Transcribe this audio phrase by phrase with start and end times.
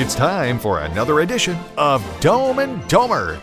[0.00, 3.40] It's time for another edition of Dome and Domer,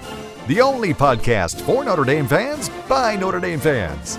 [0.48, 4.18] the only podcast for Notre Dame fans by Notre Dame fans.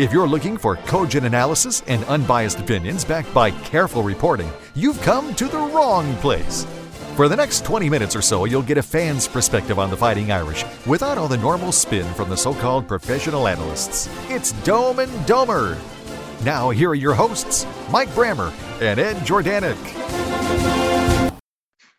[0.00, 5.32] If you're looking for cogent analysis and unbiased opinions backed by careful reporting, you've come
[5.36, 6.66] to the wrong place.
[7.14, 10.32] For the next 20 minutes or so, you'll get a fan's perspective on the Fighting
[10.32, 14.08] Irish without all the normal spin from the so called professional analysts.
[14.28, 15.78] It's Dome and Domer.
[16.44, 20.85] Now, here are your hosts, Mike Brammer and Ed Jordanik.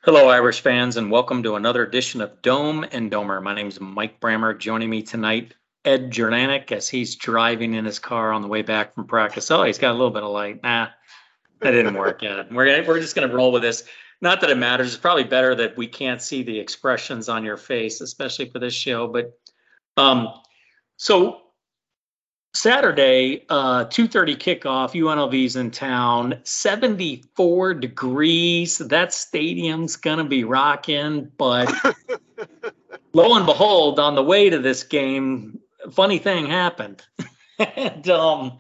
[0.08, 3.44] Hello, Irish fans, and welcome to another edition of Dome and Domer.
[3.44, 4.58] My name is Mike Brammer.
[4.58, 5.54] Joining me tonight,
[5.84, 9.52] Ed Jordanik, as he's driving in his car on the way back from practice.
[9.52, 10.64] Oh, he's got a little bit of light.
[10.64, 10.88] Nah,
[11.60, 12.50] that didn't work yet.
[12.50, 13.84] We're, we're just going to roll with this.
[14.22, 14.94] Not that it matters.
[14.94, 18.74] It's probably better that we can't see the expressions on your face, especially for this
[18.74, 19.10] show.
[19.10, 19.38] But
[19.98, 20.30] um,
[20.96, 21.42] so
[22.58, 28.80] Saturday, uh, 2.30 kickoff, UNLV's in town, 74 degrees.
[28.80, 31.31] That stadium's going to be rocking.
[31.38, 31.72] But
[33.14, 35.59] lo and behold, on the way to this game,
[35.92, 37.04] funny thing happened.
[37.59, 38.59] and um,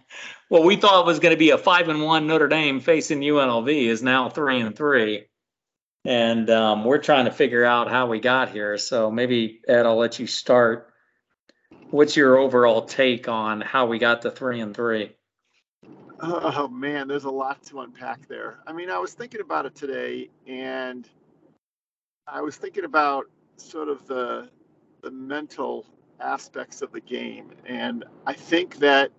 [0.49, 3.67] what we thought was going to be a five and one Notre Dame facing UNLV
[3.67, 5.25] is now three and three.
[6.05, 8.77] And um, we're trying to figure out how we got here.
[8.77, 10.93] So maybe Ed, I'll let you start.
[11.89, 15.15] What's your overall take on how we got to three and three?
[16.19, 18.59] Oh man, there's a lot to unpack there.
[18.67, 21.07] I mean, I was thinking about it today, and
[22.27, 24.49] I was thinking about sort of the
[25.01, 25.85] the mental
[26.19, 29.11] aspects of the game, and I think that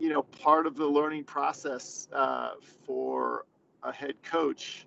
[0.00, 2.52] you know part of the learning process uh,
[2.84, 3.44] for
[3.84, 4.86] a head coach,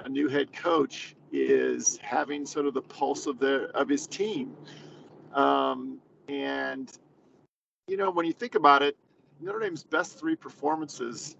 [0.00, 4.52] a new head coach, is having sort of the pulse of their of his team.
[5.32, 6.00] Um,
[6.30, 6.90] and,
[7.88, 8.96] you know, when you think about it,
[9.40, 11.36] Notre Dame's best three performances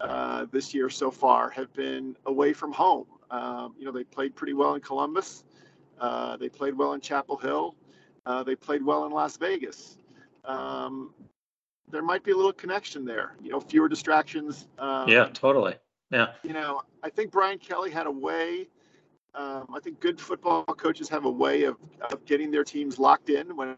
[0.00, 3.06] uh, this year so far have been away from home.
[3.30, 5.44] Um, you know, they played pretty well in Columbus.
[6.00, 7.74] Uh, they played well in Chapel Hill.
[8.26, 9.98] Uh, they played well in Las Vegas.
[10.44, 11.12] Um,
[11.90, 13.36] there might be a little connection there.
[13.42, 14.66] You know, fewer distractions.
[14.78, 15.74] Um, yeah, totally.
[16.10, 16.32] Yeah.
[16.42, 18.68] You know, I think Brian Kelly had a way.
[19.34, 21.76] Um, I think good football coaches have a way of,
[22.10, 23.76] of getting their teams locked in when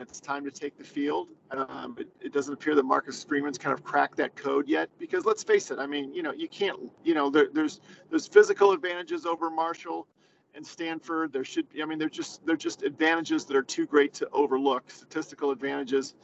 [0.00, 1.28] it's time to take the field.
[1.50, 4.88] Um, it, it, doesn't appear that Marcus Freeman's kind of cracked that code yet.
[4.98, 8.28] Because let's face it, I mean, you know, you can't, you know, there, there's there's
[8.28, 10.06] physical advantages over Marshall
[10.54, 11.32] and Stanford.
[11.32, 14.28] There should be, I mean, they're just they're just advantages that are too great to
[14.32, 14.88] overlook.
[14.88, 16.14] Statistical advantages,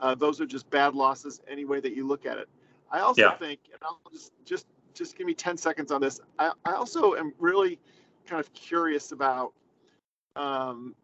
[0.00, 2.48] uh, those are just bad losses any way that you look at it.
[2.90, 3.36] I also yeah.
[3.36, 6.20] think, and I'll just just just give me 10 seconds on this.
[6.38, 7.78] I, I also am really
[8.26, 9.54] kind of curious about
[10.36, 10.94] um,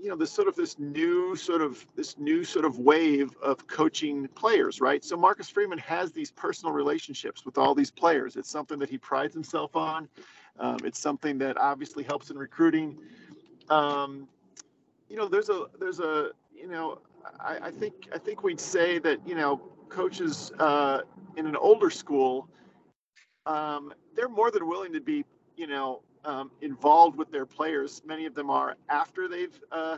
[0.00, 3.66] you know this sort of this new sort of this new sort of wave of
[3.66, 5.04] coaching players right?
[5.04, 8.36] So marcus freeman has these personal relationships with all these players.
[8.36, 10.08] It's something that he prides himself on.
[10.58, 12.98] Um, it's something that obviously helps in recruiting.
[13.70, 14.28] Um,
[15.08, 16.98] you know there's a there's a you know
[17.40, 21.00] I, I, think i think we'd say that you know coaches uh,
[21.36, 22.48] in an older school
[23.46, 25.24] um, they're more than willing to be
[25.56, 28.02] you know um, involved with their players.
[28.04, 29.96] Many of them are after they've uh,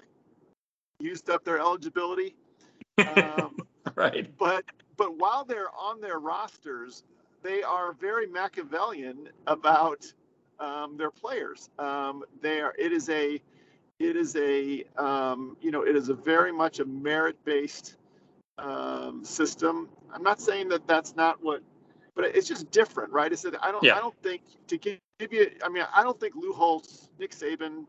[1.01, 2.37] used up their eligibility.
[2.99, 3.57] Um,
[3.97, 4.31] right.
[4.39, 4.65] But
[4.97, 7.03] but while they're on their rosters,
[7.43, 10.07] they are very Machiavellian about
[10.61, 11.69] um, their players.
[11.79, 12.75] Um, they are.
[12.79, 13.43] It is a
[13.99, 17.97] it is a um, you know it is a very much a merit based
[18.57, 19.89] um, system.
[20.15, 21.63] I'm not saying that that's not what
[22.15, 23.33] but it's just different, right?
[23.33, 23.97] It's that I don't, yeah.
[23.97, 24.99] I don't think to give,
[25.33, 27.87] you, I mean, I don't think Lou Holtz, Nick Saban,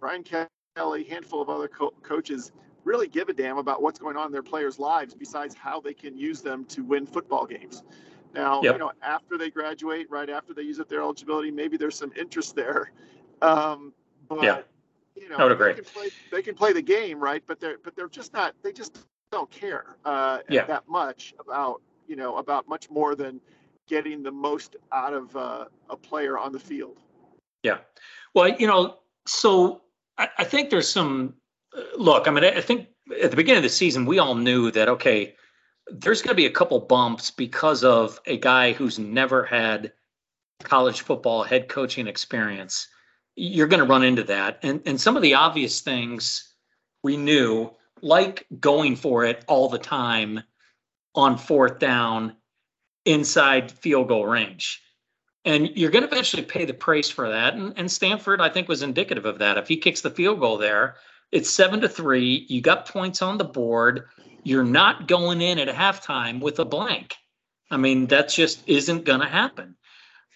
[0.00, 2.52] Brian Kelly, handful of other co- coaches
[2.84, 5.94] really give a damn about what's going on in their players' lives besides how they
[5.94, 7.82] can use them to win football games.
[8.34, 8.74] Now, yep.
[8.74, 12.12] you know, after they graduate, right after they use up their eligibility, maybe there's some
[12.16, 12.92] interest there.
[13.42, 13.92] Um,
[14.28, 14.60] but yeah.
[15.14, 17.42] you know, they can, play, they can play the game, right?
[17.46, 18.54] But they're but they're just not.
[18.62, 18.98] They just
[19.32, 20.66] don't care uh, yeah.
[20.66, 23.40] that much about you know, about much more than
[23.86, 26.98] getting the most out of uh, a player on the field.
[27.62, 27.78] Yeah.
[28.34, 29.82] Well, you know, so
[30.18, 31.34] I, I think there's some
[31.76, 32.28] uh, look.
[32.28, 32.88] I mean, I think
[33.22, 35.34] at the beginning of the season, we all knew that okay,
[35.88, 39.92] there's going to be a couple bumps because of a guy who's never had
[40.62, 42.88] college football head coaching experience.
[43.36, 46.54] You're going to run into that, and and some of the obvious things
[47.02, 47.70] we knew,
[48.02, 50.42] like going for it all the time
[51.14, 52.36] on fourth down
[53.06, 54.82] inside field goal range.
[55.44, 57.54] And you're going to eventually pay the price for that.
[57.54, 59.58] And, and Stanford, I think, was indicative of that.
[59.58, 60.96] If he kicks the field goal there,
[61.30, 62.46] it's seven to three.
[62.48, 64.06] You got points on the board.
[64.42, 67.14] You're not going in at halftime with a blank.
[67.70, 69.76] I mean, that just isn't going to happen.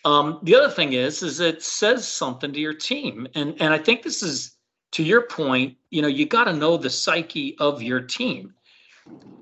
[0.04, 3.78] Um, the other thing is, is it says something to your team, and and I
[3.78, 4.56] think this is
[4.92, 5.76] to your point.
[5.90, 8.54] You know, you got to know the psyche of your team.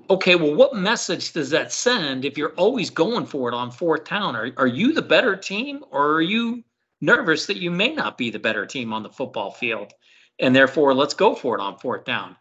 [0.09, 4.05] Okay, well, what message does that send if you're always going for it on fourth
[4.05, 4.35] down?
[4.35, 6.63] Are are you the better team, or are you
[6.99, 9.93] nervous that you may not be the better team on the football field,
[10.39, 12.35] and therefore let's go for it on fourth down?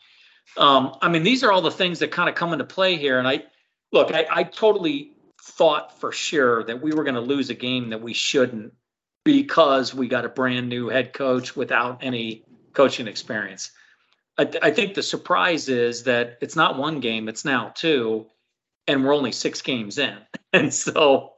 [0.56, 3.18] Um, I mean, these are all the things that kind of come into play here,
[3.18, 3.44] and I
[3.92, 5.12] look, I, I totally
[5.42, 8.72] thought for sure that we were going to lose a game that we shouldn't
[9.24, 13.72] because we got a brand new head coach without any coaching experience.
[14.38, 18.26] I, I think the surprise is that it's not one game, it's now two,
[18.86, 20.16] and we're only six games in.
[20.54, 21.34] And so,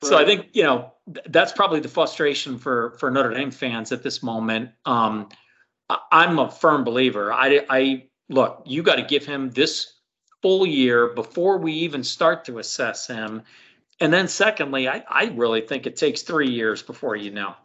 [0.00, 0.92] so I think, you know,
[1.26, 4.70] that's probably the frustration for, for Notre Dame fans at this moment.
[4.84, 5.28] Um,
[5.90, 7.32] I, I'm a firm believer.
[7.32, 9.94] I, I look, you got to give him this
[10.40, 13.42] full year before we even start to assess him.
[13.98, 17.56] And then, secondly, I, I really think it takes three years before you know.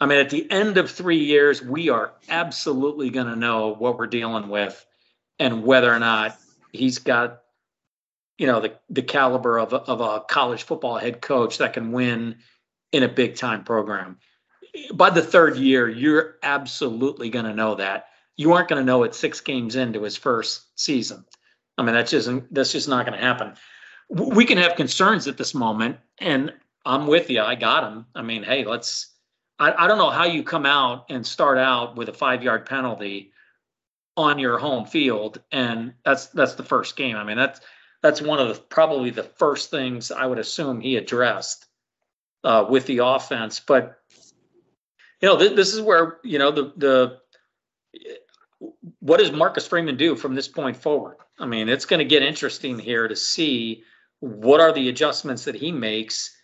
[0.00, 3.98] I mean, at the end of three years, we are absolutely going to know what
[3.98, 4.84] we're dealing with
[5.38, 6.38] and whether or not
[6.72, 7.42] he's got,
[8.38, 11.92] you know, the, the caliber of a, of a college football head coach that can
[11.92, 12.36] win
[12.92, 14.18] in a big time program.
[14.94, 18.06] By the third year, you're absolutely going to know that.
[18.36, 21.24] You aren't going to know it six games into his first season.
[21.76, 23.54] I mean, that's just that's just not going to happen.
[24.08, 26.52] We can have concerns at this moment, and
[26.84, 27.40] I'm with you.
[27.40, 28.06] I got him.
[28.14, 29.09] I mean, hey, let's.
[29.60, 32.66] I, I don't know how you come out and start out with a five yard
[32.66, 33.32] penalty
[34.16, 37.16] on your home field, and that's that's the first game.
[37.16, 37.60] I mean, that's
[38.02, 41.66] that's one of the probably the first things I would assume he addressed
[42.42, 43.60] uh, with the offense.
[43.60, 43.98] But
[45.20, 47.18] you know, th- this is where you know the the
[49.00, 51.16] what does Marcus Freeman do from this point forward?
[51.38, 53.84] I mean, it's going to get interesting here to see
[54.20, 56.34] what are the adjustments that he makes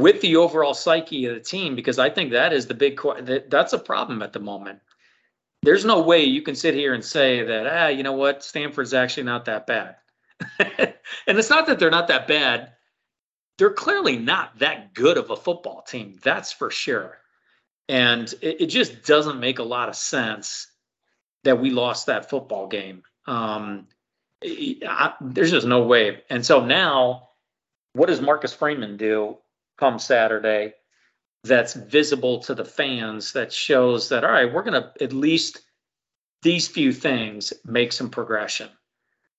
[0.00, 3.00] with the overall psyche of the team because I think that is the big
[3.48, 4.80] that's a problem at the moment.
[5.62, 8.94] There's no way you can sit here and say that ah, you know what, Stanford's
[8.94, 9.96] actually not that bad.
[10.58, 12.72] and it's not that they're not that bad.
[13.58, 16.18] They're clearly not that good of a football team.
[16.22, 17.18] That's for sure.
[17.88, 20.68] And it, it just doesn't make a lot of sense
[21.44, 23.02] that we lost that football game.
[23.26, 23.88] Um,
[24.42, 26.22] I, there's just no way.
[26.30, 27.30] And so now,
[27.92, 29.36] what does Marcus Freeman do
[29.80, 30.74] come Saturday
[31.42, 35.62] that's visible to the fans that shows that, all right, we're going to at least
[36.42, 38.68] these few things make some progression.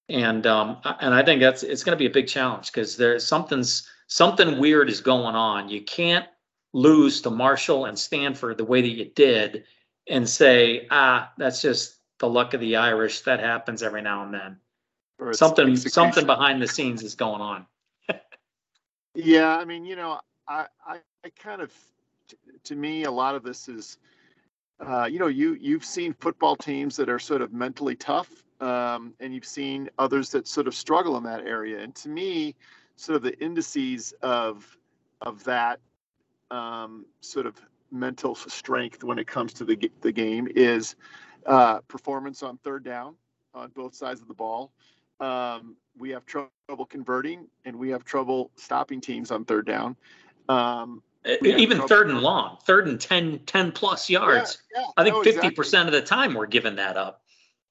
[0.10, 3.26] And um, and I think that's it's going to be a big challenge because there's
[3.26, 5.70] something's something weird is going on.
[5.70, 6.26] You can't
[6.74, 9.64] lose to Marshall and Stanford the way that you did
[10.10, 13.22] and say, ah, that's just the luck of the Irish.
[13.22, 14.58] That happens every now and then.
[15.34, 15.92] Something execution.
[15.92, 17.66] something behind the scenes is going on.
[19.16, 20.20] yeah, I mean, you know,
[20.52, 21.72] I, I, I kind of,
[22.66, 23.98] to me, a lot of this is,
[24.86, 29.14] uh, you know, you you've seen football teams that are sort of mentally tough, um,
[29.22, 31.80] and you've seen others that sort of struggle in that area.
[31.80, 32.56] And to me,
[32.98, 34.78] sort of the indices of
[35.22, 35.80] of that
[36.50, 37.56] um, sort of
[37.92, 40.96] mental strength when it comes to the the game is
[41.46, 43.16] uh, performance on third down
[43.54, 44.72] on both sides of the ball.
[45.22, 49.96] Um, we have trouble converting, and we have trouble stopping teams on third down.
[50.50, 51.04] Um,
[51.44, 54.62] Even third and long, third and 10, 10 plus yards.
[54.74, 55.80] Yeah, yeah, I think no, 50% exactly.
[55.80, 57.22] of the time we're giving that up.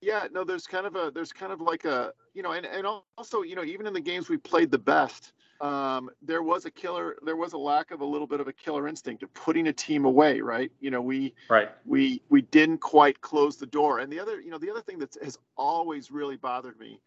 [0.01, 2.87] Yeah, no, there's kind of a, there's kind of like a, you know, and, and
[3.19, 6.71] also, you know, even in the games we played the best, um, there was a
[6.71, 9.69] killer there was a lack of a little bit of a killer instinct of putting
[9.69, 13.99] a team away right you know we right we we didn't quite close the door
[13.99, 16.99] and the other you know the other thing that has always really bothered me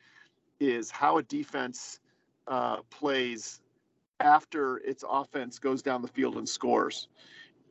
[0.60, 2.00] is how a defense
[2.48, 3.60] uh, plays
[4.24, 7.08] after its offense goes down the field and scores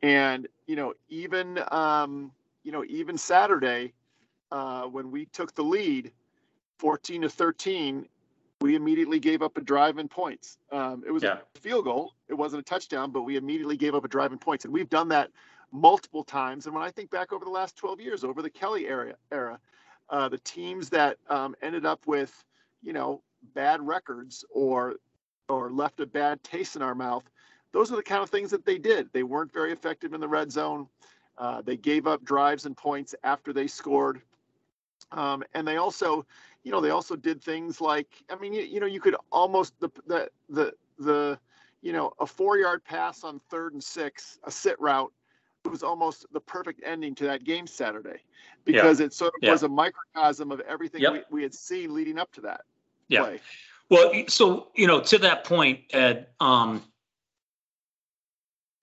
[0.01, 2.31] and you know even um,
[2.63, 3.93] you know even saturday
[4.51, 6.11] uh, when we took the lead
[6.77, 8.07] 14 to 13
[8.63, 10.57] we immediately gave up a drive in points.
[10.71, 11.39] Um, it was yeah.
[11.53, 12.13] a field goal.
[12.29, 14.63] It wasn't a touchdown, but we immediately gave up a drive in points.
[14.63, 15.31] And we've done that
[15.73, 16.65] multiple times.
[16.65, 19.59] And when I think back over the last 12 years, over the Kelly era, era
[20.09, 22.45] uh, the teams that um, ended up with,
[22.81, 23.21] you know,
[23.53, 24.95] bad records or
[25.49, 27.23] or left a bad taste in our mouth,
[27.71, 29.09] those are the kind of things that they did.
[29.13, 30.87] They weren't very effective in the red zone.
[31.37, 34.21] Uh, they gave up drives and points after they scored.
[35.11, 36.25] Um, and they also,
[36.63, 39.73] you know, they also did things like, I mean, you, you know, you could almost
[39.79, 41.39] the the the the
[41.81, 45.11] you know a four yard pass on third and six, a sit route.
[45.65, 48.21] It was almost the perfect ending to that game Saturday
[48.65, 49.05] because yeah.
[49.05, 49.51] it sort of yeah.
[49.51, 51.13] was a microcosm of everything yep.
[51.13, 52.61] we, we had seen leading up to that.
[53.07, 53.21] Yeah.
[53.21, 53.39] Play.
[53.93, 56.81] Well, so you know, to that point, Ed, um,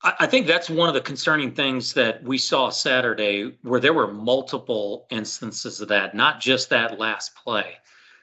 [0.05, 3.93] I, I think that's one of the concerning things that we saw Saturday, where there
[3.93, 7.73] were multiple instances of that, not just that last play.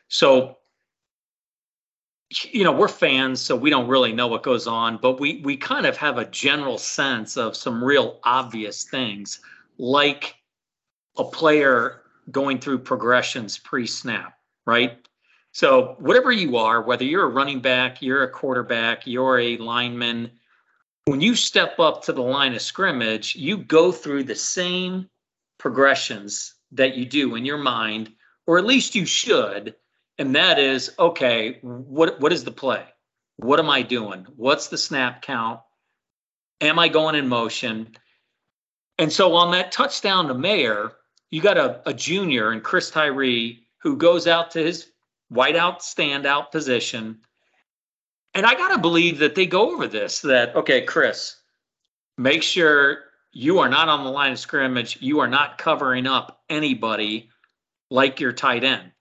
[0.07, 0.59] So,
[2.51, 5.57] you know, we're fans, so we don't really know what goes on, but we we
[5.57, 9.41] kind of have a general sense of some real obvious things,
[9.77, 10.35] like
[11.17, 15.06] a player going through progressions pre-snap, right?
[15.57, 20.29] So whatever you are, whether you're a running back, you're a quarterback, you're a lineman,
[21.05, 25.09] when you step up to the line of scrimmage, you go through the same
[25.57, 28.11] progressions that you do in your mind,
[28.45, 29.73] or at least you should.
[30.19, 32.85] And that is, okay, what what is the play?
[33.37, 34.27] What am I doing?
[34.35, 35.61] What's the snap count?
[36.61, 37.97] Am I going in motion?
[38.99, 40.91] And so on that touchdown to Mayer,
[41.31, 44.91] you got a, a junior and Chris Tyree who goes out to his
[45.31, 47.19] whiteout standout position
[48.37, 51.37] and I got to believe that they go over this that, okay, Chris,
[52.19, 52.99] make sure
[53.31, 54.99] you are not on the line of scrimmage.
[55.01, 57.31] You are not covering up anybody
[57.89, 58.91] like your tight end.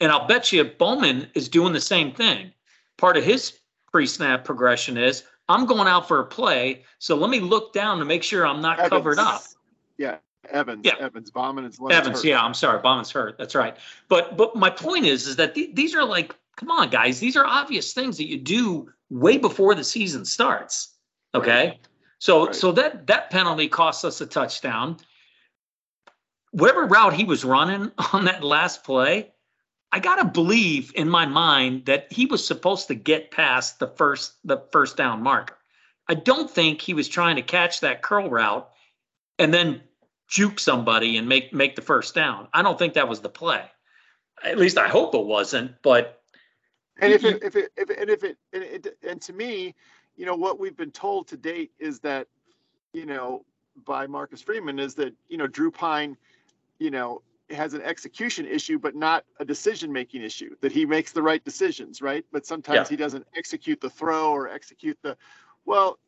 [0.00, 2.52] And I'll bet you Bauman is doing the same thing.
[2.96, 3.58] Part of his
[3.92, 6.84] pre snap progression is I'm going out for a play.
[7.00, 8.90] So let me look down to make sure I'm not Evans.
[8.90, 9.42] covered up.
[9.98, 10.16] Yeah.
[10.52, 10.94] Evans, yeah.
[11.00, 12.18] Evans, Bauman is Evans.
[12.18, 12.24] Hurt.
[12.24, 13.38] Yeah, I'm sorry, Bauman's hurt.
[13.38, 13.76] That's right.
[14.08, 17.36] But but my point is is that th- these are like come on, guys, these
[17.36, 20.94] are obvious things that you do way before the season starts.
[21.34, 21.68] Okay.
[21.68, 21.88] Right.
[22.18, 22.54] So right.
[22.54, 24.98] so that that penalty cost us a touchdown.
[26.52, 29.32] Whatever route he was running on that last play,
[29.92, 34.34] I gotta believe in my mind that he was supposed to get past the first
[34.44, 35.56] the first down marker.
[36.08, 38.68] I don't think he was trying to catch that curl route
[39.38, 39.80] and then
[40.30, 42.48] juke somebody and make make the first down.
[42.54, 43.64] I don't think that was the play.
[44.42, 46.22] At least I hope it wasn't, but
[47.00, 49.74] and if it, if it, if it, and if it, and, it, and to me,
[50.16, 52.28] you know, what we've been told to date is that,
[52.92, 53.44] you know,
[53.86, 56.16] by Marcus Freeman is that, you know, Drew Pyne,
[56.78, 61.12] you know, has an execution issue, but not a decision making issue, that he makes
[61.12, 62.24] the right decisions, right?
[62.32, 62.88] But sometimes yeah.
[62.88, 65.16] he doesn't execute the throw or execute the,
[65.64, 65.98] well,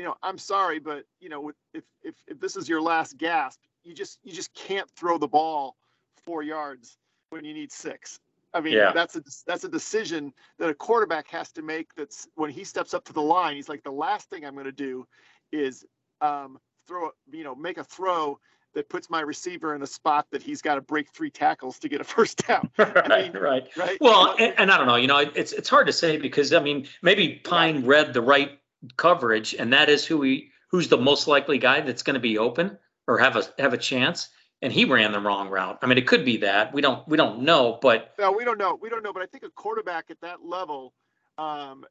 [0.00, 3.60] you know, I'm sorry, but you know, if, if, if this is your last gasp,
[3.84, 5.76] you just, you just can't throw the ball
[6.24, 6.96] four yards
[7.28, 8.18] when you need six.
[8.54, 8.92] I mean, yeah.
[8.94, 11.94] that's a that's a decision that a quarterback has to make.
[11.96, 14.64] That's when he steps up to the line, he's like, the last thing I'm going
[14.64, 15.06] to do
[15.52, 15.84] is
[16.22, 18.38] um, throw, you know, make a throw
[18.74, 21.90] that puts my receiver in a spot that he's got to break three tackles to
[21.90, 22.70] get a first down.
[22.78, 23.98] right, I mean, right, right.
[24.00, 26.60] Well, and, and, I don't know, you know, it's it's hard to say because I
[26.60, 28.59] mean, maybe Pyne read the right
[28.96, 32.38] coverage, and that is who we who's the most likely guy that's going to be
[32.38, 34.28] open or have a have a chance
[34.62, 35.78] and he ran the wrong route.
[35.82, 38.58] I mean, it could be that we don't we don't know, but no, we don't
[38.58, 38.78] know.
[38.80, 39.12] We don't know.
[39.12, 40.92] But I think a quarterback at that level,
[41.38, 41.84] um,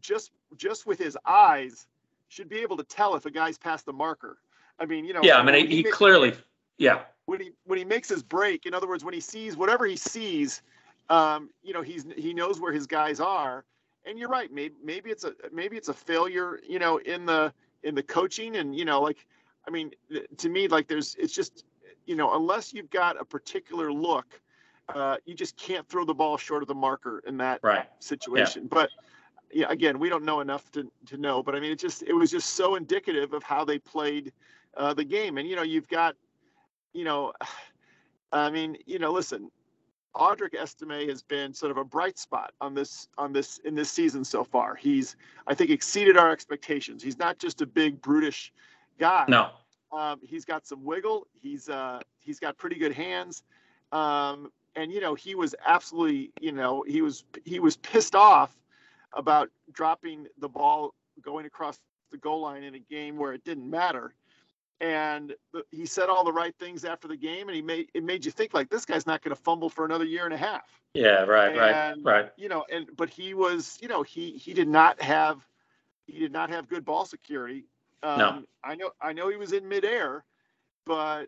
[0.00, 1.86] just just with his eyes,
[2.28, 4.38] should be able to tell if a guy's past the marker.
[4.78, 5.20] I mean, you know.
[5.22, 6.34] Yeah, I mean, he, he makes, clearly,
[6.78, 7.02] yeah.
[7.26, 9.96] When he when he makes his break, in other words, when he sees whatever he
[9.96, 10.62] sees,
[11.10, 13.64] um, you know, he's he knows where his guys are.
[14.06, 14.50] And you're right.
[14.52, 17.52] Maybe maybe it's a maybe it's a failure, you know, in the
[17.82, 19.26] in the coaching and you know, like,
[19.66, 19.90] I mean,
[20.38, 21.64] to me, like, there's it's just
[22.06, 24.40] you know, unless you've got a particular look,
[24.94, 27.86] uh, you just can't throw the ball short of the marker in that right.
[28.00, 28.62] situation.
[28.62, 28.68] Yeah.
[28.70, 28.90] But
[29.52, 32.12] yeah, again, we don't know enough to, to know, but I mean, it just, it
[32.12, 34.32] was just so indicative of how they played
[34.76, 35.38] uh, the game.
[35.38, 36.16] And, you know, you've got,
[36.92, 37.32] you know,
[38.32, 39.50] I mean, you know, listen,
[40.16, 43.90] Audric Estime has been sort of a bright spot on this on this in this
[43.90, 44.74] season so far.
[44.74, 47.02] He's I think exceeded our expectations.
[47.02, 48.52] He's not just a big brutish
[48.98, 49.24] guy.
[49.28, 49.50] No.
[49.92, 51.26] Um, he's got some wiggle.
[51.40, 53.42] He's uh, he's got pretty good hands,
[53.92, 58.56] um, and you know he was absolutely you know he was he was pissed off
[59.12, 61.78] about dropping the ball going across
[62.10, 64.14] the goal line in a game where it didn't matter.
[64.80, 65.34] And
[65.70, 68.30] he said all the right things after the game, and he made it made you
[68.30, 70.80] think like this guy's not going to fumble for another year and a half.
[70.94, 72.32] Yeah, right, and, right, right.
[72.36, 75.46] You know, and but he was, you know, he he did not have
[76.06, 77.66] he did not have good ball security
[78.02, 78.42] um, no.
[78.64, 80.24] I know I know he was in midair,
[80.86, 81.26] but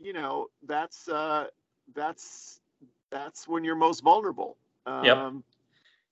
[0.00, 1.46] you know that's uh,
[1.94, 2.60] that's
[3.10, 4.56] that's when you're most vulnerable.
[4.86, 5.32] Um, yep.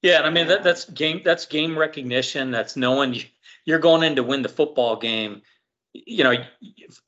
[0.02, 2.50] Yeah, and I mean that, that's game that's game recognition.
[2.50, 3.22] That's knowing
[3.64, 5.42] you're going in to win the football game.
[5.94, 6.34] You know,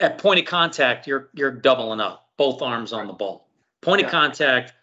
[0.00, 3.48] at point of contact, you're you're doubling up, both arms on the ball.
[3.80, 4.06] Point yeah.
[4.06, 4.74] of contact,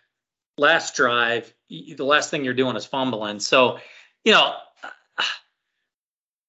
[0.57, 3.39] last drive, the last thing you're doing is fumbling.
[3.39, 3.79] So,
[4.23, 4.55] you know,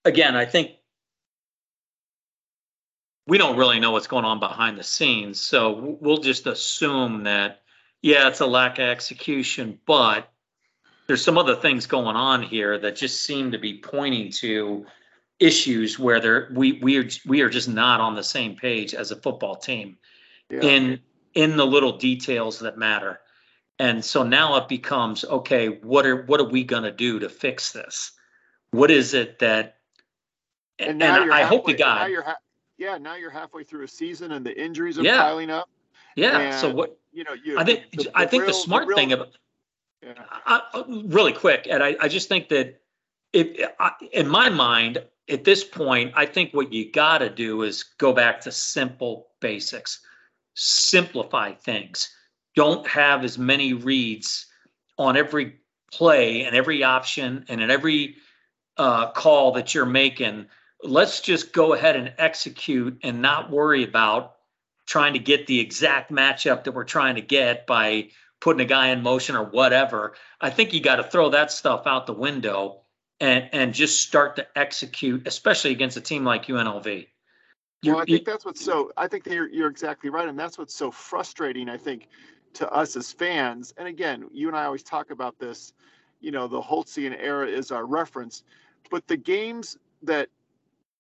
[0.04, 0.72] again, I think
[3.26, 5.40] we don't really know what's going on behind the scenes.
[5.40, 7.62] So we'll just assume that,
[8.02, 10.28] yeah, it's a lack of execution, but
[11.06, 14.84] there's some other things going on here that just seem to be pointing to
[15.42, 19.10] issues where there we we are we are just not on the same page as
[19.10, 19.98] a football team
[20.50, 20.60] Yeah.
[20.62, 21.00] in
[21.34, 23.20] in the little details that matter.
[23.78, 27.28] And so now it becomes okay, what are what are we going to do to
[27.28, 28.12] fix this?
[28.70, 29.78] What is it that
[30.78, 32.36] and and, you're I hope to halfway- Now you're ha-
[32.78, 35.20] yeah, now you're halfway through a season and the injuries are Yeah.
[35.20, 35.68] piling up.
[36.16, 37.58] Yeah, so what You know, you.
[37.58, 37.84] I think
[38.14, 39.30] I think the real- smart real- thing about
[40.02, 40.14] yeah.
[40.46, 42.80] I, I- really quick, and I, I just think that
[43.32, 47.62] it, I, in my mind, at this point, I think what you got to do
[47.62, 50.00] is go back to simple basics,
[50.54, 52.14] simplify things.
[52.54, 54.46] Don't have as many reads
[54.98, 55.60] on every
[55.92, 58.16] play and every option and in every
[58.76, 60.46] uh, call that you're making.
[60.82, 64.34] Let's just go ahead and execute and not worry about
[64.86, 68.08] trying to get the exact matchup that we're trying to get by
[68.40, 70.14] putting a guy in motion or whatever.
[70.40, 72.82] I think you got to throw that stuff out the window
[73.22, 77.06] and and just start to execute, especially against a team like UNLV.
[77.84, 78.92] Well, I think that's what's so.
[78.96, 81.68] I think you're you're exactly right, and that's what's so frustrating.
[81.68, 82.08] I think
[82.54, 85.72] to us as fans, and again, you and I always talk about this.
[86.20, 88.42] You know, the Holtzian era is our reference,
[88.90, 90.28] but the games that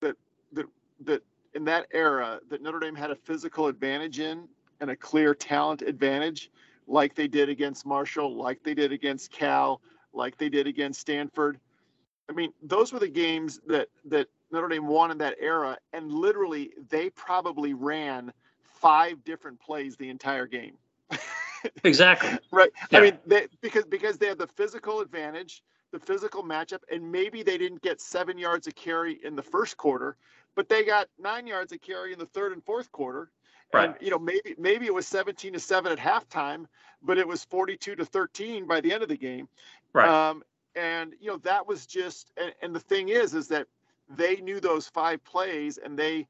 [0.00, 0.16] that
[0.52, 0.66] that
[1.04, 1.22] that
[1.54, 4.48] in that era that Notre Dame had a physical advantage in
[4.80, 6.50] and a clear talent advantage,
[6.86, 9.80] like they did against Marshall, like they did against Cal,
[10.12, 11.58] like they did against Stanford.
[12.32, 16.10] I mean, those were the games that that Notre Dame won in that era, and
[16.10, 20.74] literally they probably ran five different plays the entire game.
[21.84, 22.38] exactly.
[22.50, 22.70] Right.
[22.90, 22.98] Yeah.
[22.98, 25.62] I mean, they, because because they had the physical advantage,
[25.92, 29.76] the physical matchup, and maybe they didn't get seven yards of carry in the first
[29.76, 30.16] quarter,
[30.54, 33.30] but they got nine yards of carry in the third and fourth quarter.
[33.74, 34.02] And Right.
[34.02, 36.66] you know, maybe maybe it was 17 to 7 at halftime,
[37.02, 39.48] but it was 42 to 13 by the end of the game.
[39.92, 40.08] Right.
[40.08, 40.42] Um,
[40.74, 43.66] and you know, that was just and, and the thing is is that
[44.08, 46.26] they knew those five plays and they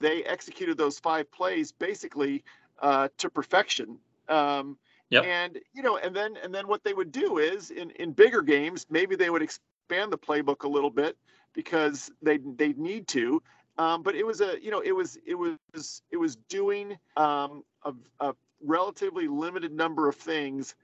[0.00, 2.42] they executed those five plays basically
[2.80, 3.98] uh, to perfection.
[4.28, 4.76] Um,
[5.10, 5.24] Yep.
[5.24, 8.42] And you know, and then and then what they would do is in in bigger
[8.42, 11.16] games, maybe they would expand the playbook a little bit
[11.52, 13.42] because they they need to.
[13.76, 17.62] Um, but it was a you know it was it was it was doing um,
[17.84, 20.74] a, a relatively limited number of things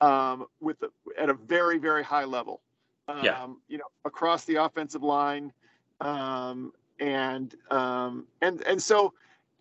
[0.00, 2.60] um, with the, at a very very high level.
[3.08, 3.46] Um, Yeah.
[3.68, 5.52] You know, across the offensive line,
[6.00, 9.14] um, and um, and and so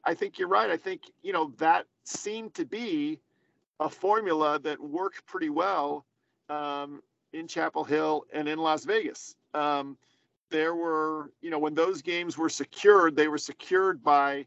[0.04, 0.70] I think you're right.
[0.70, 3.20] I think you know that seemed to be
[3.80, 6.06] a formula that worked pretty well
[6.50, 7.02] um,
[7.34, 9.36] in Chapel Hill and in Las Vegas.
[9.54, 9.98] Um,
[10.50, 14.46] there were, you know, when those games were secured, they were secured by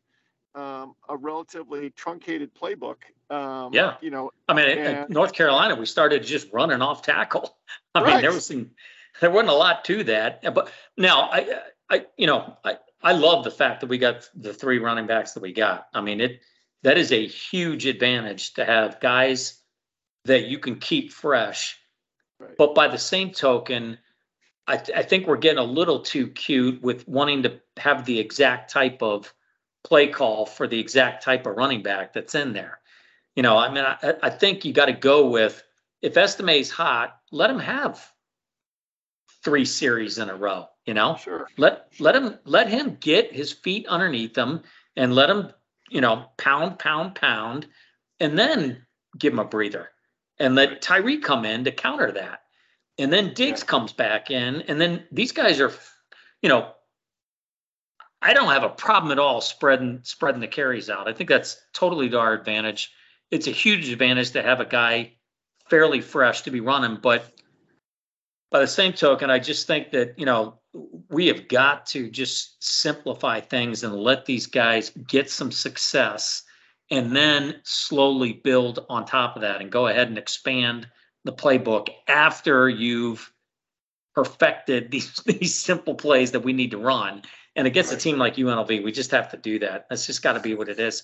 [0.55, 2.97] um, a relatively truncated playbook.
[3.31, 3.97] Um, Yeah.
[4.01, 7.57] You know, I mean, And- North Carolina, we started just running off tackle.
[7.95, 8.71] I mean, there was some,
[9.21, 10.43] there wasn't a lot to that.
[10.55, 14.53] But now, I, I, you know, I, I love the fact that we got the
[14.53, 15.87] three running backs that we got.
[15.95, 16.41] I mean, it
[16.83, 19.61] that is a huge advantage to have guys
[20.25, 21.77] that you can keep fresh.
[22.39, 22.57] Right.
[22.57, 23.99] But by the same token,
[24.67, 28.19] I, th- I think we're getting a little too cute with wanting to have the
[28.21, 29.33] exact type of
[29.85, 32.81] play call for the exact type of running back that's in there.
[33.37, 35.63] You know, I mean, I, I think you got to go with
[36.03, 38.13] if Estime's hot, let him have
[39.45, 40.67] three series in a row.
[40.87, 41.49] You know, sure.
[41.57, 44.63] let let him let him get his feet underneath him
[44.97, 45.53] and let him,
[45.91, 47.67] you know, pound, pound, pound,
[48.21, 48.85] and then
[49.19, 49.91] give him a breather
[50.39, 52.43] and let Tyree come in to counter that.
[52.99, 53.67] And then Diggs Yeah.
[53.67, 55.73] comes back in, and then these guys are,
[56.43, 56.75] you know,
[58.21, 61.09] I don't have a problem at all spreading spreading the carries out.
[61.09, 62.93] I think that's totally to our advantage.
[63.31, 65.13] It's a huge advantage to have a guy
[65.69, 67.33] fairly fresh to be running, but
[68.51, 70.59] by the same token, I just think that, you know,
[71.11, 76.43] we have got to just simplify things and let these guys get some success
[76.91, 80.89] and then slowly build on top of that and go ahead and expand
[81.25, 83.31] the playbook after you've
[84.15, 87.23] perfected these these simple plays that we need to run.
[87.59, 89.89] And against a team like UNLV, we just have to do that.
[89.91, 91.03] That's just got to be what it is.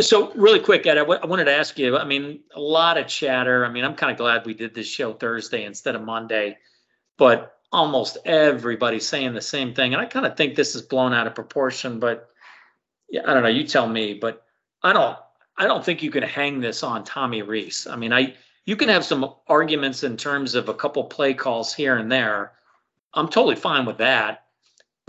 [0.00, 1.98] So, really quick, Ed, I w- I wanted to ask you.
[1.98, 3.66] I mean, a lot of chatter.
[3.66, 6.56] I mean, I'm kind of glad we did this show Thursday instead of Monday,
[7.18, 11.12] but almost everybody's saying the same thing, and I kind of think this is blown
[11.12, 12.00] out of proportion.
[12.00, 12.30] But
[13.10, 13.50] yeah, I don't know.
[13.50, 14.14] You tell me.
[14.14, 14.42] But
[14.82, 15.18] I don't.
[15.58, 17.86] I don't think you can hang this on Tommy Rees.
[17.86, 21.74] I mean, I you can have some arguments in terms of a couple play calls
[21.74, 22.52] here and there.
[23.12, 24.44] I'm totally fine with that.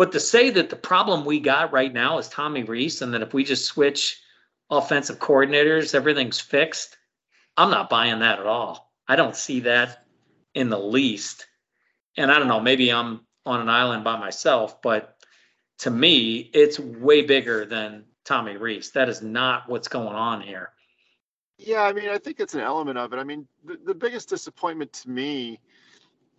[0.02, 3.22] But to say that the problem we got right now is Tommy Rees, and that
[3.22, 4.20] if we just switch
[4.72, 6.98] offensive coordinators, everything's fixed,
[7.56, 8.92] I'm not buying that at all.
[9.08, 10.04] I don't see that
[10.56, 11.46] in the least.
[12.18, 15.18] And I don't know, maybe I'm on an island by myself, but
[15.82, 18.94] to me, it's way bigger than Tommy Rees.
[18.94, 20.72] That is not what's going on here.
[21.60, 23.18] Yeah, I mean, I think it's an element of it.
[23.18, 25.60] I mean, the, the biggest disappointment to me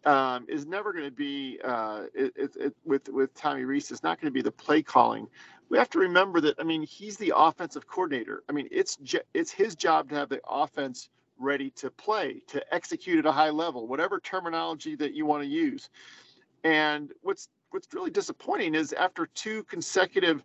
[0.05, 3.91] um, is never going to be uh, it, it, it, with with Tommy Rees.
[3.91, 5.29] It's not going to be the play calling.
[5.69, 6.57] We have to remember that.
[6.59, 8.43] I mean, he's the offensive coordinator.
[8.49, 8.99] I mean, it's
[9.35, 13.51] it's his job to have the offense ready to play, to execute at a high
[13.51, 15.89] level, whatever terminology that you want to use.
[16.65, 20.43] And what's what's really disappointing is after two consecutive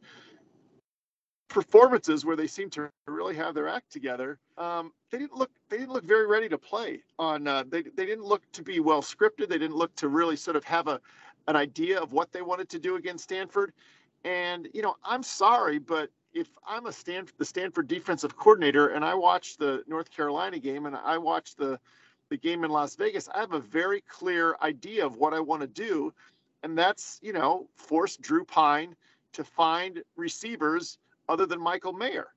[1.48, 5.78] performances where they seem to really have their act together, um, they didn't look they
[5.78, 7.02] didn't look very ready to play.
[7.20, 9.50] On uh, they they didn't look to be well scripted.
[9.50, 11.00] They didn't look to really sort of have a
[11.48, 13.74] an idea of what they wanted to do against Stanford.
[14.24, 19.06] And you know, I'm sorry, but if I'm a Stanford the Stanford defensive coordinator and
[19.06, 21.80] I watch the North Carolina game and I watch the
[22.30, 25.62] the game in Las Vegas, I have a very clear idea of what I want
[25.62, 26.14] to do,
[26.64, 28.96] and that's you know force Drew Pyne
[29.34, 30.98] to find receivers
[31.30, 32.28] other than Michael Mayer.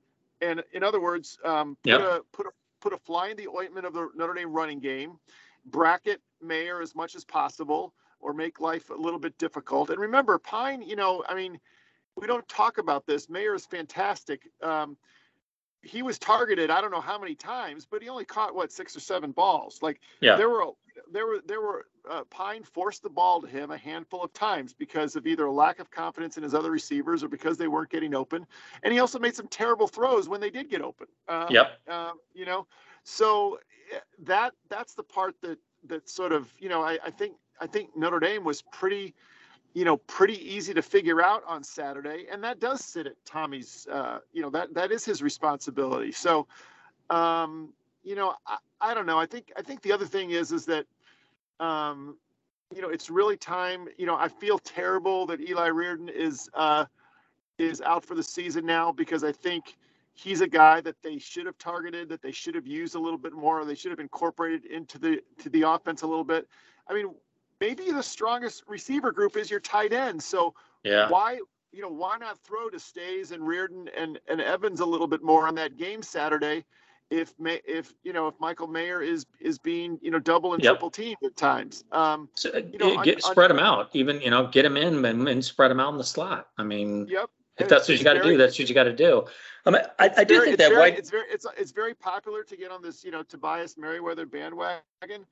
[0.41, 2.01] And in other words, um, put, yep.
[2.01, 2.49] a, put, a,
[2.79, 5.19] put a fly in the ointment of the Notre Dame running game,
[5.65, 9.89] bracket Mayer as much as possible, or make life a little bit difficult.
[9.89, 11.59] And remember, Pyne, you know, I mean,
[12.15, 13.29] we don't talk about this.
[13.29, 14.49] Mayer is fantastic.
[14.61, 14.97] Um,
[15.83, 18.95] he was targeted I don't know how many times, but he only caught what six
[18.95, 19.79] or seven balls.
[19.81, 20.35] Like yeah.
[20.35, 20.65] there were
[21.11, 24.73] there were there were uh, Pyne forced the ball to him a handful of times
[24.73, 27.89] because of either a lack of confidence in his other receivers or because they weren't
[27.89, 28.45] getting open.
[28.83, 31.07] And he also made some terrible throws when they did get open.
[31.27, 31.79] Um, yep.
[31.87, 32.67] Uh, you know,
[33.03, 33.59] so
[33.93, 37.67] eh, that that's the part that that sort of you know I, I think I
[37.67, 39.13] think Notre Dame was pretty
[39.73, 43.87] you know, pretty easy to figure out on Saturday, and that does sit at Tommy's.
[43.89, 46.11] Uh, you know, that that is his responsibility.
[46.11, 46.47] So,
[47.09, 49.19] um, you know, I, I don't know.
[49.19, 50.85] I think I think the other thing is is that,
[51.61, 52.17] um,
[52.75, 53.87] you know, it's really time.
[53.97, 56.85] You know, I feel terrible that Eli Raridon is uh,
[57.57, 59.77] is out for the season now because I think
[60.13, 63.17] he's a guy that they should have targeted, that they should have used a little
[63.17, 66.47] bit more, they should have incorporated into the to the offense a little bit.
[66.89, 67.13] I mean,
[67.59, 70.21] maybe the strongest receiver group is your tight end.
[70.21, 71.09] So yeah.
[71.09, 71.39] why
[71.71, 75.23] you know why not throw to Stays and Raridon and and Evans a little bit
[75.23, 76.65] more on that game Saturday?
[77.11, 80.63] If May, if you know if Michael Mayer is is being you know double and
[80.63, 80.73] yep.
[80.73, 83.89] triple teamed at times, um, so, you know, get, on, spread on, them out.
[83.93, 86.47] Even you know get them in and, and spread them out in the slot.
[86.57, 87.29] I mean, yep.
[87.57, 89.25] If that's what you got to do, that's what you got to do.
[89.65, 90.97] I mean, I, I do very, think that very, white.
[90.97, 94.81] It's very, it's, it's very popular to get on this, you know, Tobias Merriweather bandwagon.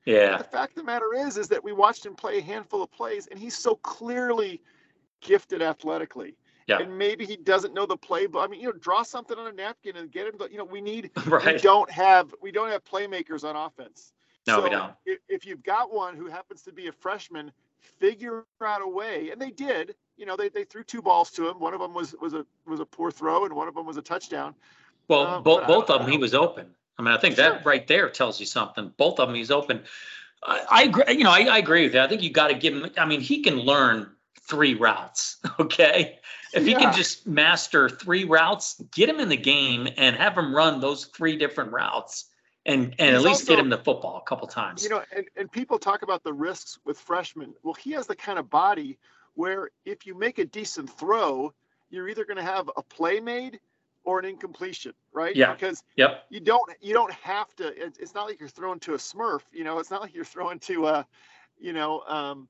[0.04, 0.36] Yeah.
[0.36, 2.82] But the fact of the matter is, is that we watched him play a handful
[2.82, 4.60] of plays, and he's so clearly
[5.20, 6.36] gifted athletically.
[6.66, 6.78] Yeah.
[6.78, 9.46] And maybe he doesn't know the play, but I mean, you know, draw something on
[9.46, 10.38] a napkin and get him.
[10.38, 11.10] To, you know, we need.
[11.26, 11.54] right.
[11.54, 14.12] We don't have we don't have playmakers on offense.
[14.46, 14.92] No, so we don't.
[15.04, 17.52] If, if you've got one who happens to be a freshman,
[17.98, 21.48] figure out a way, and they did you know, they, they threw two balls to
[21.48, 21.58] him.
[21.58, 23.96] One of them was was a was a poor throw, and one of them was
[23.96, 24.54] a touchdown.
[25.08, 26.66] Well, um, both both of them, he was open.
[26.98, 27.50] I mean, I think sure.
[27.50, 28.92] that right there tells you something.
[28.98, 29.82] Both of them, he's open.
[30.42, 31.04] I, I agree.
[31.08, 32.04] You know, I, I agree with that.
[32.04, 32.90] I think you got to give him.
[32.98, 34.10] I mean, he can learn
[34.42, 35.36] three routes.
[35.58, 36.18] Okay,
[36.54, 40.54] if he can just master three routes, get him in the game and have him
[40.54, 42.30] run those three different routes
[42.66, 44.82] and and at least also, get him the football a couple times.
[44.82, 47.54] You know, and, and people talk about the risks with freshmen.
[47.62, 48.98] Well, he has the kind of body
[49.34, 51.54] where if you make a decent throw,
[51.90, 53.60] you're either going to have a play made
[54.04, 55.34] or an incompletion, right?
[55.34, 55.52] Yeah.
[55.52, 56.24] Because yep.
[56.28, 57.72] you don't you don't have to.
[57.98, 59.40] It's not like you're throwing to a Smurf.
[59.52, 61.06] You know, it's not like you're throwing to a,
[61.58, 62.48] you know, um,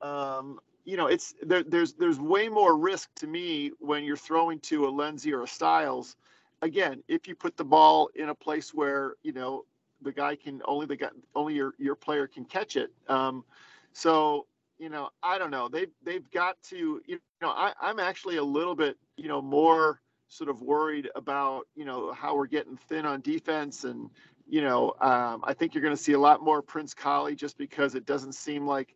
[0.00, 4.58] um, you know, it's there, there's there's way more risk to me when you're throwing
[4.60, 6.16] to a Lenzy or a Styles.
[6.62, 9.66] Again, if you put the ball in a place where you know
[10.00, 12.90] the guy can only the guy only your your player can catch it.
[13.06, 13.44] Um,
[13.92, 14.46] so
[14.78, 15.68] you know, I don't know.
[15.68, 20.00] They've they've got to, you know, I, I'm actually a little bit, you know, more
[20.28, 23.84] sort of worried about, you know, how we're getting thin on defense.
[23.84, 24.08] And,
[24.48, 27.58] you know, um, I think you're going to see a lot more Prince Kollie just
[27.58, 28.94] because it doesn't seem like,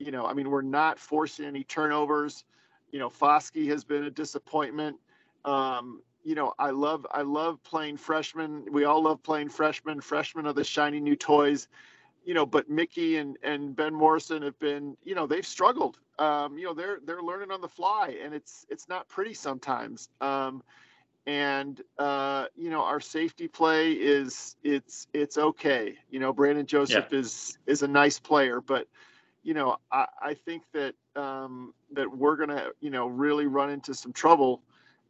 [0.00, 2.44] you know, I mean, we're not forcing any turnovers.
[2.90, 4.96] You know, Foskey has been a disappointment.
[5.44, 8.64] Um, you know, I love I love playing freshmen.
[8.72, 10.00] We all love playing freshmen.
[10.00, 11.68] Freshmen are the shiny new toys
[12.24, 15.98] you know, but Mickey and, and Ben Morrison have been, you know, they've struggled.
[16.18, 20.10] Um, you know, they're they're learning on the fly, and it's it's not pretty sometimes.
[20.20, 20.62] Um,
[21.26, 25.96] and uh, you know, our safety play is it's it's okay.
[26.10, 27.18] You know, Brandon Joseph yeah.
[27.18, 28.86] is is a nice player, but
[29.42, 33.94] you know, I, I think that um, that we're gonna you know really run into
[33.94, 34.62] some trouble.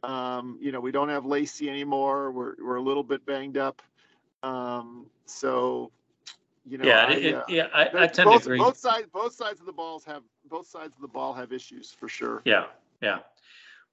[0.03, 2.31] Um, you know, we don't have Lacey anymore.
[2.31, 3.81] We're we're a little bit banged up.
[4.43, 5.91] Um, so
[6.65, 8.57] you know, yeah, I, it, uh, yeah, I, I tend both, to agree.
[8.59, 11.91] Both sides, both sides of the balls have both sides of the ball have issues
[11.91, 12.41] for sure.
[12.45, 12.65] Yeah,
[13.01, 13.19] yeah.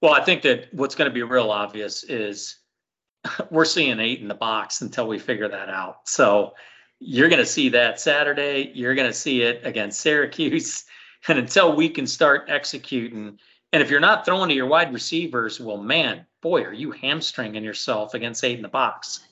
[0.01, 2.59] Well, I think that what's going to be real obvious is
[3.51, 6.09] we're seeing eight in the box until we figure that out.
[6.09, 6.55] So
[7.01, 8.73] you're going to see that Saturday.
[8.75, 10.85] You're going to see it against Syracuse.
[11.27, 13.41] And until we can start executing,
[13.73, 17.65] and if you're not throwing to your wide receivers, well, man, boy, are you hamstringing
[17.65, 19.27] yourself against eight in the box.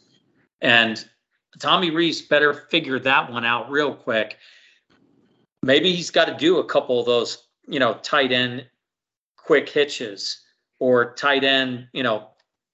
[0.60, 1.08] And
[1.60, 4.36] Tommy Rees better figure that one out real quick.
[5.62, 8.66] Maybe he's got to do a couple of those, you know, tight end
[9.36, 10.40] quick hitches
[10.80, 12.30] or tight end, you know,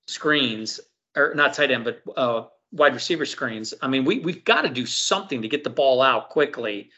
[0.07, 0.81] screens
[1.17, 3.75] or not tight end, but uh, wide receiver screens.
[3.83, 6.91] I mean, we we've got to do something to get the ball out quickly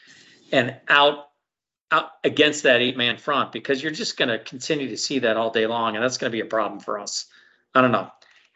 [0.51, 1.29] and out
[1.91, 5.37] out against that eight man front because you're just going to continue to see that
[5.37, 7.25] all day long, and that's going to be a problem for us.
[7.73, 8.09] I don't know.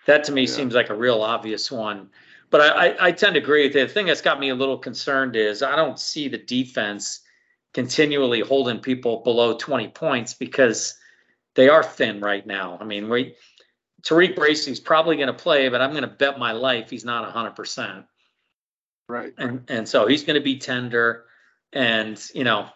[0.05, 0.47] That to me yeah.
[0.47, 2.09] seems like a real obvious one.
[2.49, 3.87] But I, I, I tend to agree with it.
[3.87, 7.21] The thing that's got me a little concerned is I don't see the defense
[7.73, 10.97] continually holding people below 20 points because
[11.53, 12.77] they are thin right now.
[12.81, 13.35] I mean, we
[14.01, 17.33] TaRiq Bracy's probably going to play, but I'm going to bet my life he's not
[17.33, 18.05] 100%.
[19.07, 19.33] Right.
[19.37, 21.25] And and so he's going to be tender
[21.73, 22.69] and, you know,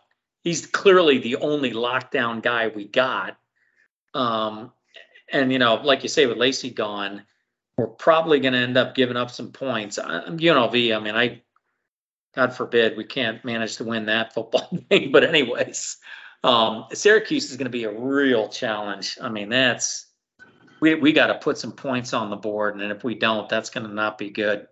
[0.44, 3.38] he's clearly the only lockdown guy we got.
[4.14, 4.72] Um
[5.32, 7.24] and you know, like you say with Lacy gone,
[7.78, 9.98] we're probably going to end up giving up some points.
[9.98, 11.42] UNLV, I mean, I
[12.36, 15.98] God forbid we can't manage to win that football game, but anyways,
[16.44, 19.18] um, Syracuse is going to be a real challenge.
[19.22, 20.08] I mean, that's
[20.84, 23.70] we we got to put some points on the board, and if we don't, that's
[23.70, 24.68] going to not be good.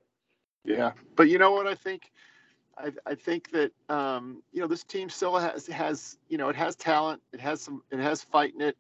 [0.66, 2.12] Yeah, but you know what I think.
[2.78, 6.56] I, I think that um, you know this team still has has you know it
[6.58, 8.78] has talent, it has some, it has fight in it.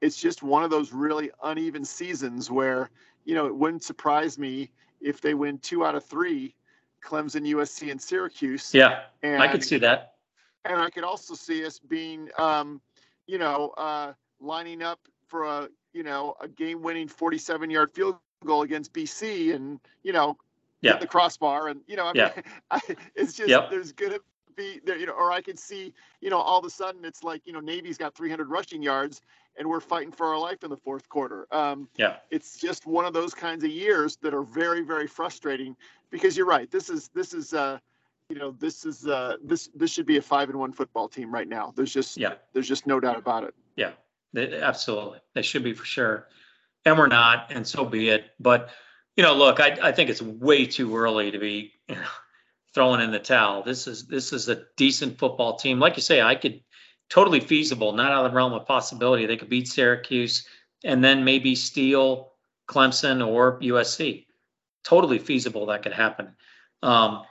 [0.00, 2.88] It's just one of those really uneven seasons where
[3.26, 4.70] you know it wouldn't surprise me
[5.02, 6.54] if they win two out of three,
[7.04, 8.72] Clemson, USC, and Syracuse.
[8.72, 10.14] Yeah, and, I could see that
[10.64, 12.80] and I could also see us being, um,
[13.26, 18.92] you know, uh, lining up for a, you know, a game-winning 47-yard field goal against
[18.92, 20.36] BC, and you know,
[20.80, 20.96] yeah.
[20.96, 22.42] the crossbar, and you know, I mean, yeah.
[22.70, 22.80] I,
[23.14, 23.70] it's just yep.
[23.70, 24.18] there's gonna
[24.56, 27.22] be there, you know, or I could see, you know, all of a sudden it's
[27.22, 29.20] like, you know, Navy's got 300 rushing yards,
[29.56, 31.46] and we're fighting for our life in the fourth quarter.
[31.50, 35.76] Um, yeah, it's just one of those kinds of years that are very, very frustrating
[36.10, 36.70] because you're right.
[36.70, 37.54] This is this is.
[37.54, 37.78] Uh,
[38.28, 41.34] you know this is uh this this should be a five and one football team
[41.34, 43.90] right now there's just yeah there's just no doubt about it yeah
[44.36, 45.18] absolutely.
[45.34, 46.28] They should be for sure.
[46.84, 48.26] And we're not and so be it.
[48.38, 48.70] But
[49.16, 52.02] you know look i, I think it's way too early to be you know,
[52.74, 53.62] throwing in the towel.
[53.62, 55.78] This is this is a decent football team.
[55.78, 56.60] Like you say i could
[57.08, 59.26] totally feasible not out of the realm of possibility.
[59.26, 60.46] They could beat syracuse
[60.84, 62.32] and then maybe steal
[62.68, 64.24] clemson or usc
[64.84, 66.34] totally feasible that could happen.
[66.82, 67.24] Um,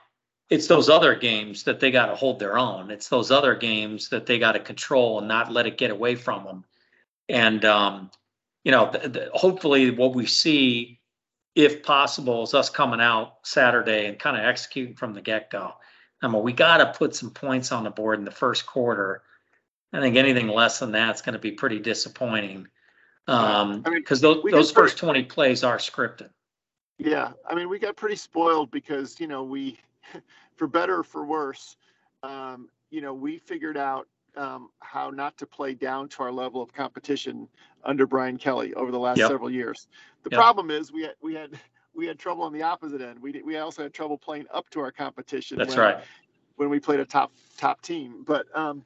[0.50, 2.92] it's those other games that they got to hold their own.
[2.92, 6.16] It's those other games that they got to control and not let it get away
[6.16, 6.66] from them.
[7.30, 8.12] And um,
[8.64, 11.00] you know, th- th- hopefully, what we see,
[11.56, 15.74] if possible, is us coming out Saturday and kind of executing from the get go.
[16.22, 19.22] I mean, we got to put some points on the board in the first quarter.
[19.94, 22.68] I think anything less than that's going to be pretty disappointing.
[23.28, 26.30] Um, I mean, because those those first twenty plays are scripted.
[26.98, 29.80] Yeah, I mean, we got pretty spoiled because you know we
[30.56, 31.78] for better or for worse,
[32.24, 36.62] um, you know, we figured out um, how not to play down to our level
[36.62, 37.48] of competition
[37.84, 39.30] under Brian Kelly over the last yep.
[39.30, 39.88] several years.
[40.24, 40.40] The yep.
[40.40, 41.52] problem is we had we had
[41.96, 43.22] we had trouble on the opposite end.
[43.22, 45.58] We we also had trouble playing up to our competition.
[45.58, 46.04] That's when, right.
[46.56, 48.84] When we played a top top team, but um,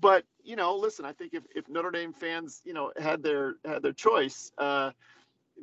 [0.00, 3.56] but you know, listen, I think if, if Notre Dame fans you know had their
[3.64, 4.90] had their choice, uh,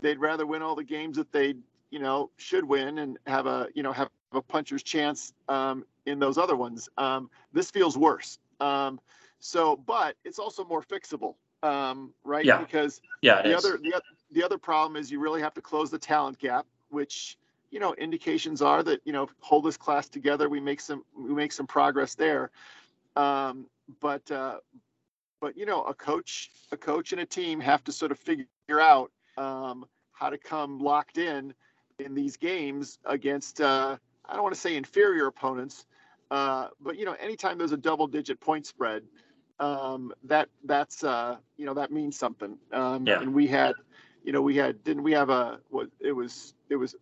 [0.02, 1.56] they'd rather win all the games that they
[1.90, 6.20] you know should win and have a you know have a puncher's chance um, in
[6.20, 6.90] those other ones.
[6.98, 8.40] Um, this feels worse.
[8.60, 9.00] Um,
[9.42, 12.46] so, but it's also more fixable, um, right?
[12.46, 12.60] Yeah.
[12.60, 14.02] Because yeah, the other the,
[14.32, 17.38] the other problem is you really have to close the talent gap, which
[17.72, 21.34] you know indications are that you know hold this class together, we make some we
[21.34, 22.52] make some progress there.
[23.16, 23.66] Um,
[24.00, 24.58] but uh,
[25.42, 28.46] but you know a coach a coach and a team have to sort of figure
[28.70, 31.54] out um, how to come locked in
[31.98, 33.60] in these games against.
[33.60, 33.98] Uh,
[34.30, 35.86] I don't want to say inferior opponents,
[36.30, 39.04] uh, but you know, anytime there's a double-digit point spread,
[39.62, 42.58] um, that that's uh, you know that means something.
[42.74, 43.22] Um, yeah.
[43.22, 43.76] And we had,
[44.24, 46.96] you know, we had didn't we have a what it was it was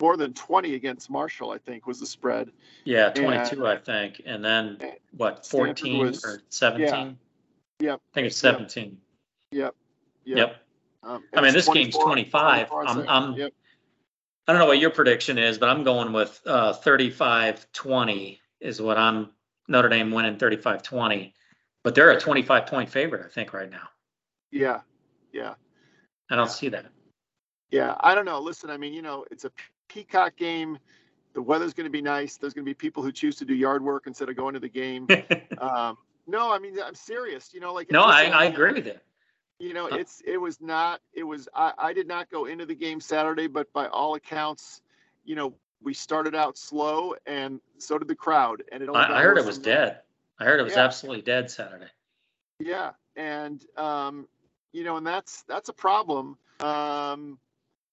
[0.00, 2.50] more than 20 against Marshall, I think, was the spread.
[2.84, 4.78] Yeah, 22, and, I think, and then
[5.16, 6.88] what 14 was, or 17?
[7.80, 7.90] Yeah.
[7.90, 8.00] Yep.
[8.12, 8.96] I think it's 17.
[9.50, 9.74] Yep.
[10.24, 10.38] Yep.
[10.38, 10.56] yep.
[11.02, 12.68] Um, I mean, this game's 25.
[12.72, 13.52] I'm, I'm yep.
[14.46, 18.98] I don't know what your prediction is, but I'm going with uh, 35-20 is what
[18.98, 19.30] I'm
[19.68, 21.32] Notre Dame winning 35-20.
[21.84, 23.88] But they're a 25 point favorite, I think, right now.
[24.50, 24.80] Yeah.
[25.32, 25.54] Yeah.
[26.30, 26.86] I don't see that.
[27.70, 28.40] Yeah, I don't know.
[28.40, 29.50] Listen, I mean, you know, it's a
[29.88, 30.78] peacock game.
[31.34, 32.36] The weather's going to be nice.
[32.36, 34.60] There's going to be people who choose to do yard work instead of going to
[34.60, 35.06] the game.
[35.58, 37.52] um, no, I mean, I'm serious.
[37.52, 39.02] You know, like no, I, I agree with it.
[39.58, 41.00] You know, Uh, it's it was not.
[41.12, 41.48] It was.
[41.54, 44.82] I, I did not go into the game Saturday, but by all accounts,
[45.24, 48.62] you know, we started out slow, and so did the crowd.
[48.70, 50.00] And it only I, I heard it was dead.
[50.38, 50.84] I heard it was Yeah.
[50.84, 51.90] absolutely dead Saturday.
[52.60, 54.28] Yeah, and um,
[54.72, 56.38] you know, and that's that's a problem.
[56.60, 57.38] Um,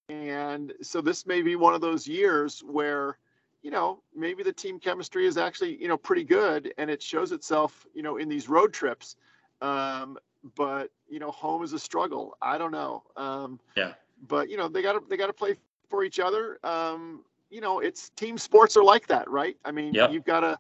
[0.10, 3.18] and so this may be one of those years where,
[3.64, 7.32] you know, maybe the team chemistry is actually you know pretty good, and it shows
[7.32, 9.16] itself, you know, in these road trips.
[9.62, 10.18] Um,
[10.56, 12.38] but you know, home is a struggle.
[12.42, 13.04] I don't know.
[13.18, 13.94] Um, Yeah.
[14.28, 15.56] But you know, they got to they got to play
[15.90, 16.60] for each other.
[16.64, 19.58] Um, you know, it's team sports are like that, right?
[19.66, 20.12] I mean, Yep.
[20.12, 20.58] you've got to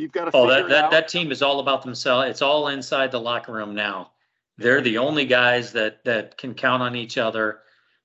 [0.00, 2.28] you've got to Oh, figure that, it that, that team is all about themselves.
[2.30, 4.12] It's all inside the locker room now.
[4.58, 7.60] They're the only guys that, that can count on each other.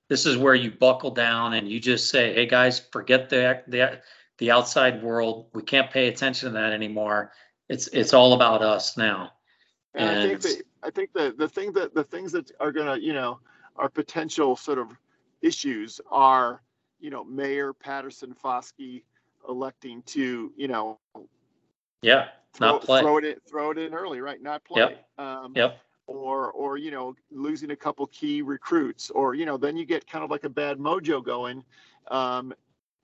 [0.08, 4.00] This is where you buckle down and you just say, hey, guys, forget the, the,
[4.38, 5.46] the outside world.
[5.52, 7.32] We can't pay attention to that anymore.
[7.68, 9.32] It's, it's all about us now.
[9.94, 12.96] And I think that I think the the thing that the things that are gonna
[12.96, 13.40] you know
[13.76, 14.88] are potential sort of
[15.42, 16.62] issues are
[17.00, 19.02] you know Jarrett Patterson Foskey
[19.48, 20.98] electing to you know
[22.02, 23.00] Yeah, throw, Not play.
[23.00, 25.08] throw it in throw it in early right not play Yep.
[25.18, 25.78] um, Yep.
[26.06, 30.06] or or you know losing a couple key recruits or you know then you get
[30.06, 31.64] kind of like a bad mojo going
[32.08, 32.52] um,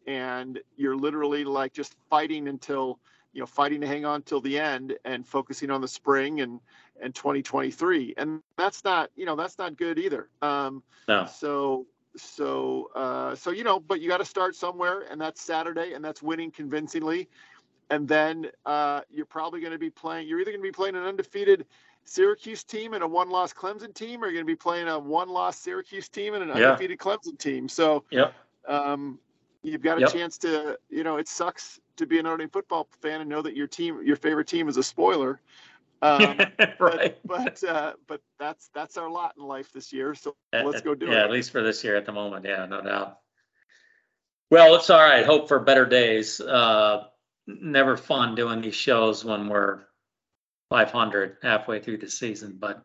[0.06, 2.98] and you're literally like just fighting until
[3.32, 6.60] you know fighting to hang on till the end and focusing on the spring and
[7.02, 12.90] and 2023 and that's not you know that's not good either um, no, so so
[12.94, 16.22] uh, so you know but you got to start somewhere and that's saturday and that's
[16.22, 17.28] winning convincingly
[17.90, 20.96] and then uh, you're probably going to be playing you're either going to be playing
[20.96, 21.66] an undefeated
[22.04, 25.58] syracuse team and a one-loss clemson team or you're going to be playing a one-loss
[25.58, 26.70] syracuse team and an Yeah.
[26.70, 28.34] undefeated clemson team so yep.
[28.66, 29.18] um,
[29.62, 30.10] you've got a Yep.
[30.12, 33.42] chance to you know it sucks to be an Notre Dame football fan and know
[33.42, 35.40] that your team your favorite team is a spoiler
[36.02, 36.36] um,
[36.80, 37.16] right.
[37.24, 40.80] but but, uh, but that's that's our lot in life this year so At- let's
[40.80, 42.44] go do yeah, it Yeah, at least for this year at the moment.
[42.44, 43.18] Yeah, no doubt.
[44.50, 45.24] Well, it's all right.
[45.24, 46.40] Hope for better days.
[46.40, 47.04] Uh,
[47.46, 49.80] never fun doing these shows when we're
[50.70, 52.84] 500 halfway through the season, but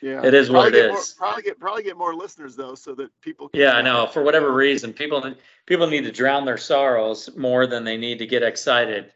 [0.00, 1.12] Yeah, It is what it more- is.
[1.14, 3.48] probably get probably get more listeners though, so that people.
[3.48, 5.34] Can, yeah, I know for whatever reason, people
[5.66, 9.12] people need to drown their sorrows more than they need to get excited.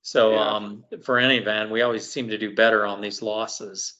[0.00, 0.40] So, Yeah.
[0.54, 3.92] um, for any event, we always seem to do better on these losses.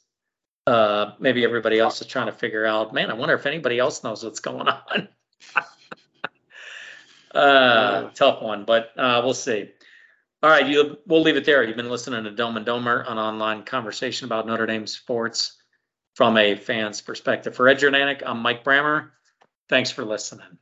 [0.67, 4.03] Uh, maybe everybody else is trying to figure out, man, I wonder if anybody else
[4.03, 5.09] knows what's going on.
[7.35, 9.71] uh, tough one, but uh, we'll see.
[10.43, 11.63] All right, you, we'll leave it there.
[11.63, 15.57] You've been listening to Dome and Domer, an online conversation about Notre Dame sports
[16.15, 17.55] from a fan's perspective.
[17.55, 19.11] For Ed Jurnanik, I'm Mike Brammer.
[19.69, 20.59] Thanks for listening.